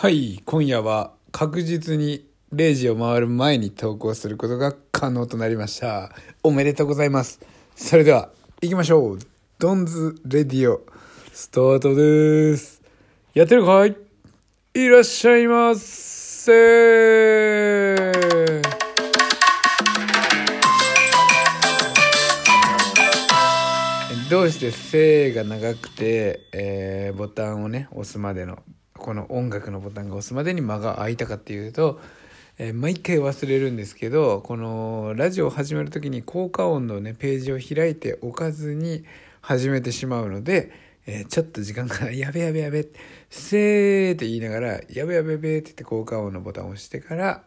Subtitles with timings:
[0.00, 6.10] はい、今夜は確実に0時を回る前に投稿することが可能となりました。
[6.42, 7.38] おめでとうございます。
[7.76, 8.30] それでは、
[8.62, 9.18] 行きましょう。
[9.58, 10.80] ドンズレディオ、
[11.34, 12.80] スタートです。
[13.34, 13.94] やってるかい？
[14.72, 16.50] いらっしゃいませ
[24.30, 28.58] どうして「せ」が長くて、えーボタンをね押すまでの
[29.10, 31.98] この音楽のボタンが押すまでに間が空いたかっていうと、
[32.58, 39.04] えー毎回忘れるんですけどこのラジオを始める時に効果音のねページを開いておかずに
[39.40, 40.70] 始めてしまうので、
[41.06, 42.86] えーちょっと時間が「やべやべやべ」
[43.28, 47.42] 「せー」って言いながら「やべやべやべ」って言って効果音のボタンを押してから、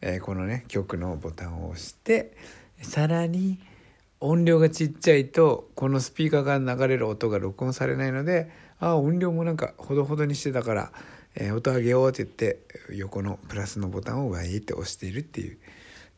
[0.00, 2.32] えーこのね曲のボタンを押して
[2.80, 3.60] さらに
[4.22, 8.50] 「音量がちっちゃいとこのスピーカーが流れる音が録音されないので
[8.82, 10.92] あ音量もなんかほどほどにしてたから、
[11.36, 12.58] えー音上げようって言って
[12.90, 15.56] 横のプラスのボタンをワイって押しているっていう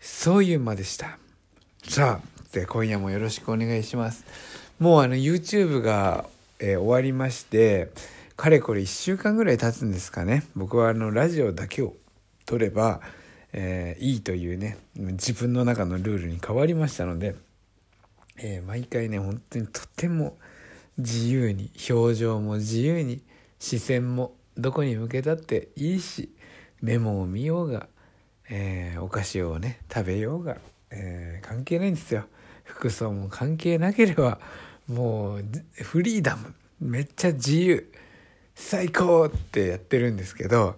[0.01, 1.19] そういう間でした。
[1.87, 4.25] さあで今夜もよろしくお願いします。
[4.81, 6.25] もうあの YouTube が、
[6.59, 7.91] えー終わりまして
[8.37, 10.45] かれこれ1週間ぐらい経つんですかね。
[10.57, 11.95] 僕はあのラジオだけを
[12.47, 13.03] 撮れば、
[13.53, 17.35] えーいいというね自分の中のルールに変わりましたので
[18.39, 20.39] えー毎回ね本当にとても
[20.99, 23.23] 自由に表情も自由に
[23.59, 26.31] 視線もどこに向けたっていいし
[26.81, 27.89] メモを見ようが、
[28.49, 30.59] えーお菓子をね食べようが、
[30.91, 32.25] えー関係ないんですよ。
[32.63, 34.39] 服装も関係なければ
[34.89, 35.45] もう
[35.83, 37.93] フリーダムめっちゃ自由
[38.55, 40.77] 最高ってやってるんですけど、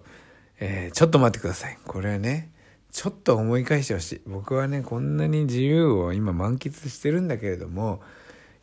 [0.59, 1.77] えーちょっと待ってください。
[1.85, 2.51] これはね
[2.91, 4.21] ちょっと思い返してほしい。
[4.25, 8.01] 僕はねこんなに自由を今満喫してるんだけれども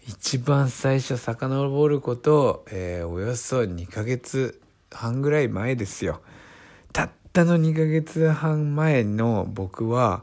[0.06, 4.60] 一番最初遡ること、えーおよそ2ヶ月
[4.91, 6.20] 半ぐらい前ですよ。
[6.92, 10.22] たったの2ヶ月半前の僕は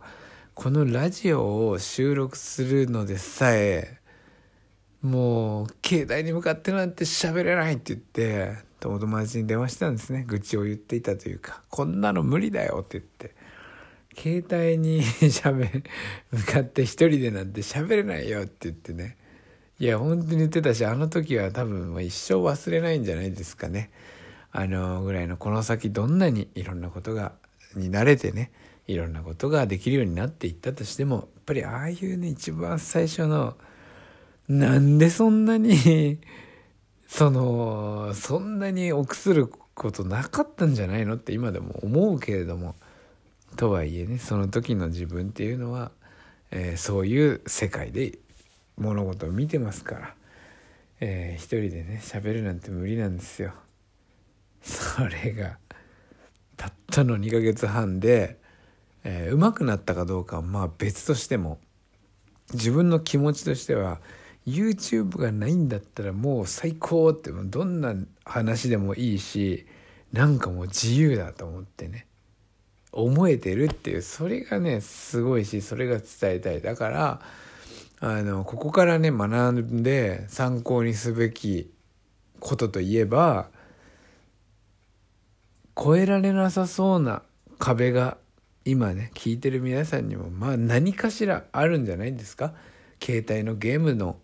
[0.53, 3.97] このラジオを収録するのでさえ
[5.01, 10.23] もう携帯に向かってなんて喋れないって言って友達に電話したんですね。
[10.27, 13.33] 愚痴を言っていたというかこんなの無理だよって言って
[14.15, 15.83] 携帯に 喋
[16.31, 19.17] 向かって一人でなんて喋れないよって言ってね。
[19.81, 23.89] いや本当に言ってたしあの時は多分もう一生忘れないんじゃないですかね。
[24.51, 27.31] あのぐらいのこの先どんなにいろんなことが
[27.75, 28.51] に慣れてね
[28.85, 33.55] いろんなことができるようになっていったとしてもやっぱりああいうね一番最初の
[34.47, 36.19] なんでそんなに
[37.09, 42.75] そのそんなに臆することなかったんじゃないのって今でも思うけれども
[43.55, 45.91] とはいえねその時の自分っていうのは、
[46.51, 48.19] えーそういう世界で
[48.77, 50.15] 物事を見てますから、
[50.99, 53.53] えー一人でね喋るなんて無理なんですよ。
[54.61, 55.57] それが
[56.57, 58.37] たったの2ヶ月半で、
[59.03, 61.59] えー上手くなったかどうかはまあ別としても
[62.53, 63.99] 自分の気持ちとしては
[64.45, 67.93] YouTube がないんだったらもう最高ってどんな
[68.25, 69.65] 話でもいいし
[70.11, 72.07] なんかもう自由だと思ってね
[72.91, 77.21] 思えてるっていうそれがねすごいしそれが伝えたいだから
[78.03, 81.71] あのここからね学んで参考にすべき
[82.39, 83.49] ことといえば
[85.79, 87.21] 越えられなさそうな
[87.59, 88.17] 壁が
[88.65, 92.53] 今ね聞いてる皆さんにもまあ何かしらあるんじゃないんですか？
[92.99, 94.17] 携帯のゲームの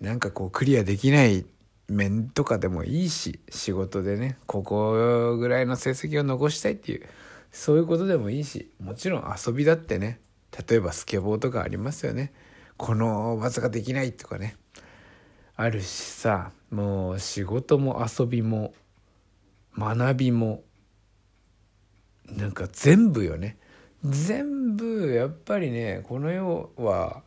[0.00, 1.46] なんかこうクリアできない
[1.86, 7.06] 面とかでもいいし仕事でねここぐらいの成績を残したいっていう
[7.52, 10.18] そういうことでもいいしもちろん遊びだってね
[10.68, 12.32] 例えばスケボーとかありますよね。
[12.82, 14.56] この技ができないとかね
[15.54, 18.74] あるしさもう仕事も遊びも
[19.78, 20.64] 学びも
[22.26, 23.56] なんか全部よね
[24.04, 27.22] 全部やっぱりねこの世は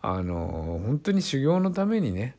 [0.00, 2.34] あの本当に修行のためにね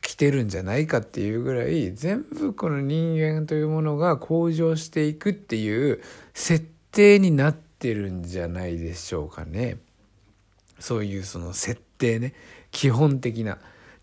[0.00, 6.02] 来てるんじゃないかっていうぐらい全部この人間というものが向上していくっていう
[6.34, 9.78] 設定になってるんじゃないでしょうかね。
[10.82, 12.34] そういうその設定ね
[12.72, 13.58] 基本的な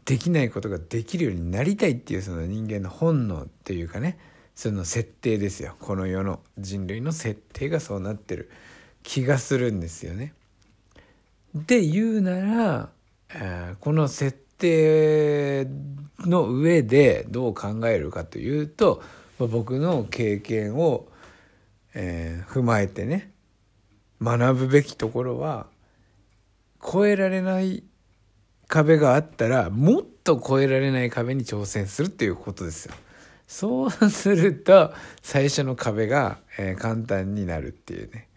[0.05, 4.17] できないことができるようになりたいっていうその人間の本能っていうかね
[4.55, 8.49] その設定ですよこの世の人類の設定がそうなってる
[9.03, 10.33] 気がするんですよね。
[11.53, 12.89] で言うなら、
[13.33, 15.67] えーこの設定
[16.19, 19.01] の上でどう考えるかというと
[19.37, 21.07] 僕の経験を、
[21.93, 23.31] えー踏まえてね
[24.21, 25.67] 学ぶべきところは
[26.83, 27.83] 越えられない
[28.67, 32.93] 壁があったらもっと越えられない壁に挑戦するっていうことですよ。
[33.47, 34.93] そうすると
[35.23, 38.27] 最初の壁が、えー、簡単になるっていうね。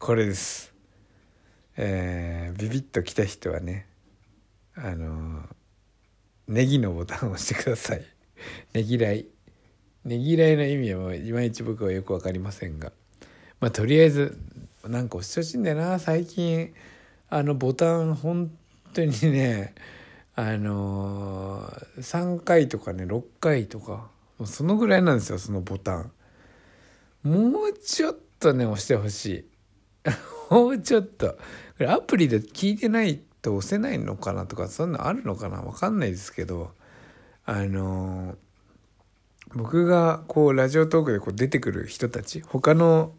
[0.00, 0.74] これです。
[1.76, 3.86] えー、ビビッと来た人はね
[4.76, 5.42] あの
[6.48, 8.04] ネギのボタンを押してください。
[8.74, 9.26] ねぎらい。
[10.04, 12.92] ねぎらいの意味はいまいち僕はよく分かりませんが。
[13.60, 14.36] まあとりあえず
[14.84, 16.74] なんか押してほしいんだよな最近。
[17.34, 18.48] あのボタン本
[18.92, 19.74] 当にね
[20.36, 24.08] あのー、3回とかね6回とか
[24.38, 26.12] もうそのぐらいなんですよそのボタン。
[27.24, 29.44] もうちょっとね押してほしい。
[30.48, 31.30] もうちょっと。
[31.30, 31.36] こ
[31.80, 36.70] れアプリで聞いてないと押せないのかなとかそんなあるのかな分かんないですけど
[37.46, 38.36] あのー、
[39.56, 43.12] 僕がこうラジオトークでこう出てくる人たち他の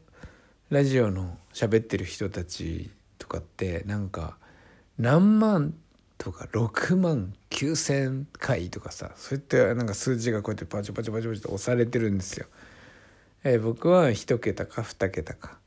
[0.70, 4.38] ラジオの喋ってる人たちとかってなんか
[4.98, 5.74] 何万
[6.18, 12.48] とか6万9,000回とかさそういったなんか数字がこうやってパチパチパチパチと押されてるんですよ。
[13.44, 15.60] えー、僕は1桁か2桁か。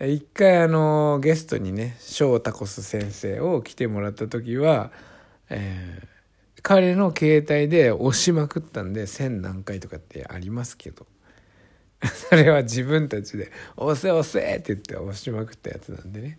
[0.00, 4.90] 一回あのゲストにね翔タコス先生を来てもらった時は、
[5.48, 11.06] えー、彼の携帯で押しまくったんで1,000何回とかってありますけど
[12.28, 16.38] それは自分たちで「押せ押せ!」って言って押しまくったやつなんでね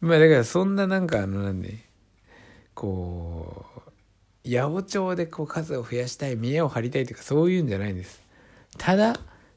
[0.00, 1.78] まあだからそんななんかあのなんで
[2.74, 8.22] こう八百長でこう数を増やしたい見栄を張りたいとかそういうんじゃないんです。
[8.78, 9.16] ただ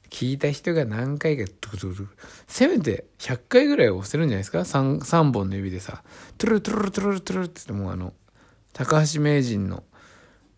[0.10, 2.10] 聞いた人が何回かドゥルル
[2.48, 6.04] せめて100回ぐらい押せるんじゃないですか？3, 3本の指でさ。
[6.38, 8.14] トゥルトゥルトゥルトゥルってってもうあの
[8.74, 9.84] 高橋名人の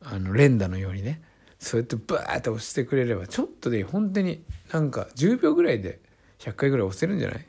[0.01, 1.21] あの連打のようにね
[1.59, 5.99] そうやってバーって押してくれればちょっとで本当になんか10秒ぐらいで
[6.39, 7.47] 100回ぐらい押せるんじゃない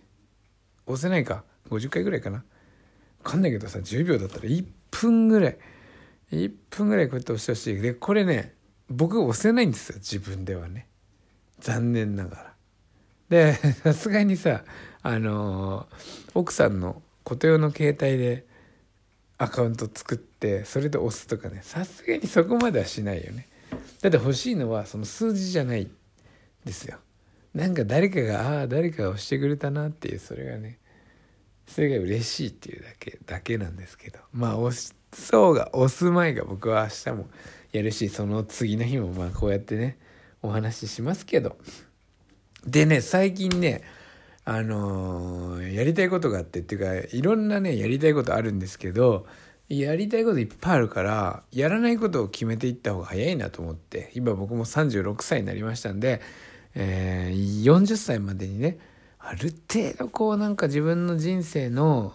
[0.86, 2.44] 押せないか50回ぐらいかな。
[3.22, 5.58] 分かんないけどさ10秒だったら1分ぐらい。
[6.32, 7.72] 1分ぐらいこうやって押してほし。
[7.72, 8.54] いでこれね
[8.88, 10.86] 僕押せないんですよ自分ではね。
[11.60, 12.54] 残念ながら。
[13.28, 14.64] で さすがにさ
[15.02, 18.46] あのー、奥さんの固定の携帯で
[19.38, 23.48] アカウント作ってそれで押すとかねさすがにそこまではしないよね。
[24.00, 25.90] だって欲しいのはその数字じゃない
[26.64, 26.98] ですよ。
[27.54, 30.78] なんか誰かがああ誰かが押してくれたなっていうそれがね。
[31.66, 34.18] それが嬉しいっていうだけだけなんですけど。
[34.32, 37.28] まあ押そうが押す前が僕は明日も
[37.72, 39.98] やるしその次の日もまあこうやってね
[40.42, 41.56] お話ししますけど。
[42.66, 43.82] でね最近ね
[44.44, 49.26] あのー、やりたいことがあってっていうかいろんなねやりたいことあるんですけど
[49.68, 54.12] やりたいこといっぱいあるからやらないことを決めていった方が早いなと思って。
[54.14, 56.20] 今僕も36歳になりましたんで、
[56.76, 58.78] えー、40歳までにね
[59.28, 62.12] ある程度こうなんか自分の人生の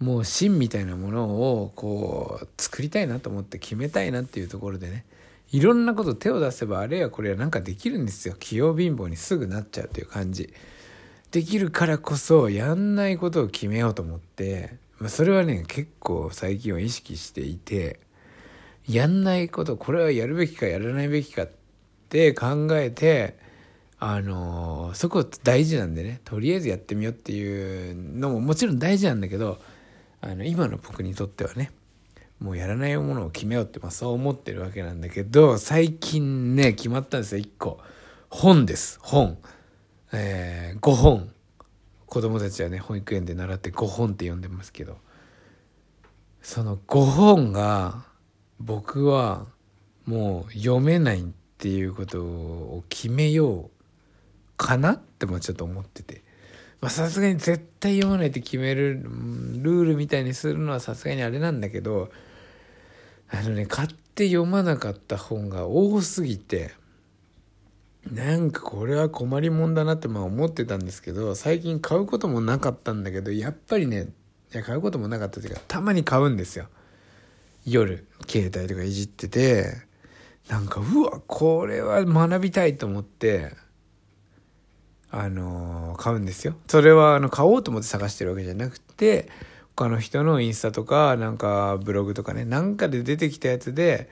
[0.00, 5.04] もう芯みたいなものをこう作りたいなと思って決めたいなっていうところでね。
[5.50, 8.34] いろんなこと手を出せばあれやこれやなんかできるんですよ。
[8.38, 10.52] 器用貧乏にすぐなっちゃうという感じ。
[11.30, 18.00] できるからこそやんないことを決めようと思って、まあ、それはね結構最近は意識していて。
[18.88, 21.50] やんないことこれはやるべきかやらないべきかっ
[22.08, 23.38] て考えて
[24.04, 26.20] あのそこ大事なんでね。
[26.24, 29.60] とりあえずやってみようっていうのももちろん大事なんだけど
[30.20, 31.70] あの今の僕にとってはね
[32.40, 37.44] もうやらないものを決めようって、まあ、そう思ってるわけなんだけど最近ね決まったんですよ。
[37.44, 37.78] 1個。
[38.28, 38.98] 本です。
[39.02, 39.38] 本。
[40.12, 41.30] えー、5本。
[42.06, 44.96] 子供たちはね保育園で習って5本って呼んでますけど。
[46.40, 48.02] その5本が
[48.58, 49.46] 僕は
[50.06, 51.24] もう読めないっ
[51.58, 53.81] ていうことを決めよう
[54.62, 56.22] かなってもちょっと思ってて。
[56.80, 62.10] まさすがに絶対読まないって決めるルールみたいにするのはさすがにあれなんだけど
[63.30, 66.72] あのね買って読まなかった本が多すぎて
[68.10, 74.08] なんかこれは困りもんだなってまあ思ってたんですけど最近買うこともなかったんだけどやっぱりね
[74.52, 76.66] いや買うこともなかったというかたまに買うんですよ
[77.64, 79.66] 夜携帯とかいじってて
[80.48, 83.52] なんかうわこれは学びたいと思って
[85.14, 86.56] あの買うんですよ。
[86.66, 89.28] それはあの買おうと思って探してるわけじゃなくて
[89.76, 94.08] 他の人のインスタとかなんかブログとかねなんかで出てきたやつで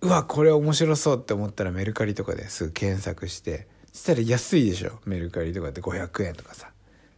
[0.00, 4.92] うわこれ面白そうって思ったらメルカリとかですぐ検索してしたら安いでしょ。
[5.06, 6.70] メルカリとかで500円とかさ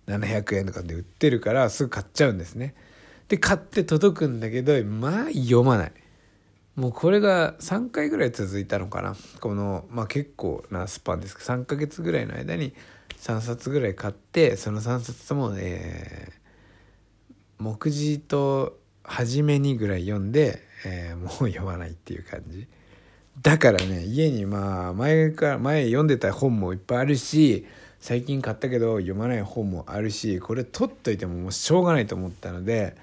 [0.06, 2.74] 700円とかで売ってるからすぐ買っちゃうんですね。
[3.28, 5.92] で買って届くんだけどまあ読まない。
[6.78, 9.16] もうこれが3回ぐらい続いたのかな。
[9.40, 12.72] このまあ結構なスパンですけど3ヶ月ぐらいの間に
[13.16, 22.68] 3冊ぐらい買ってその3冊ともえー、目次と初めにぐらい読んで、えー、もう読まないっていう感じ。
[23.42, 27.66] だからね家にまあ前から前読んでた本もいっぱいあるし
[27.98, 32.96] 最近買ったけど読まない本もあるしこれ取っといてももうしょうがないと思ったので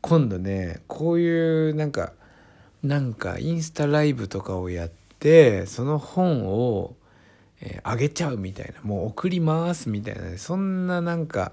[0.00, 2.14] 今度ねこういうなんか
[2.82, 6.94] なんかインスタライブとかをやってその本を、
[7.60, 11.52] えー、あげちゃうみたいなもう送りますみたいな、そんななんか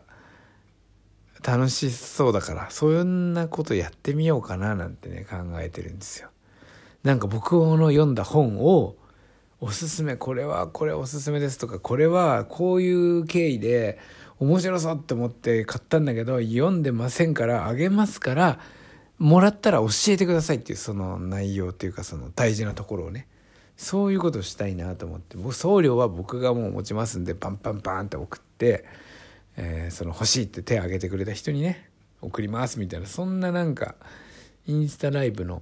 [1.43, 6.29] 楽しそうだからそんなことやってみようかななんてね考えてるんですよ。
[7.03, 8.95] なんか僕の読んだ本を
[9.61, 13.99] おすすめこれはこれおすすめですとかこれはこういう経緯で
[14.39, 18.59] 面白そうって思って買ったんだけど読んでませんからあげますから
[19.17, 23.27] もらったら教えてくださいっていうその内容っていうかその大事なところをね。
[23.77, 25.37] そういうことをしたいなと思って。
[25.37, 28.85] 僕送料は僕がもう持ちますんでパンパンパンって送って、
[29.57, 31.89] えー、その欲しいって手を挙げてくれた人にね
[32.21, 33.05] 送りますみたいな。
[33.05, 33.95] そんななんか
[34.65, 35.61] インスタライブの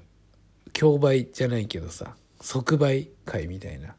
[0.74, 3.96] 競売じゃないけどさ即売会みたいな。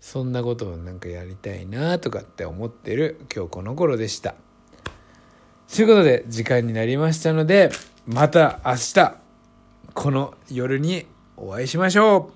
[0.00, 4.34] そんなことをなんかやりたいなとかって思ってる今日この頃でした。
[5.74, 7.70] ということで時間になりましたので
[8.10, 9.16] また明日
[9.92, 11.04] この夜に
[11.36, 12.30] お会いしましょ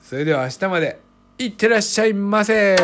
[0.00, 0.06] う。
[0.06, 1.00] それでは明日まで
[1.38, 2.76] いってらっしゃいませ。